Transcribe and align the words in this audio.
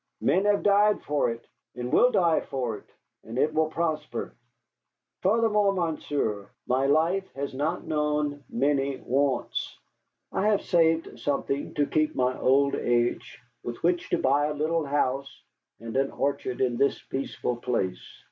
"Men 0.21 0.45
have 0.45 0.63
died 0.63 1.03
for 1.03 1.29
it, 1.29 1.45
and 1.75 1.93
will 1.93 2.09
die 2.09 2.39
for 2.39 2.75
it, 2.75 2.89
and 3.23 3.37
it 3.37 3.53
will 3.53 3.67
prosper. 3.69 4.33
Furthermore, 5.21 5.73
Monsieur, 5.73 6.49
my 6.65 6.87
life 6.87 7.31
has 7.35 7.53
not 7.53 7.83
known 7.85 8.43
many 8.49 8.97
wants. 8.97 9.77
I 10.31 10.47
have 10.47 10.63
saved 10.63 11.19
something 11.19 11.75
to 11.75 11.85
keep 11.85 12.15
my 12.15 12.35
old 12.39 12.73
age, 12.73 13.39
with 13.61 13.83
which 13.83 14.09
to 14.09 14.17
buy 14.17 14.47
a 14.47 14.55
little 14.55 14.85
house 14.85 15.43
and 15.79 15.95
an 15.95 16.09
orchard 16.09 16.61
in 16.61 16.77
this 16.77 16.99
peaceful 17.03 17.57
place. 17.57 18.01